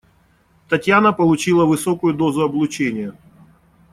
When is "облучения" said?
2.41-3.13